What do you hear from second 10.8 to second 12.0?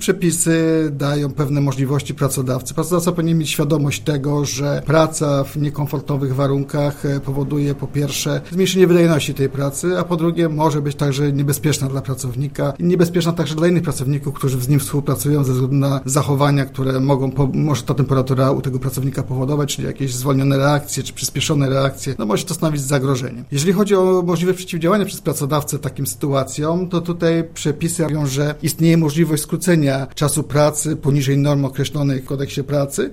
być także niebezpieczna